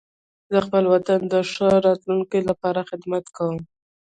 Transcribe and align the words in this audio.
زه 0.51 0.59
خپل 0.65 0.83
وطن 0.93 1.19
د 1.31 1.33
ښه 1.53 1.67
راتلونکي 1.87 2.39
لپاره 2.49 2.87
خدمت 2.89 3.25
کوم. 3.37 3.57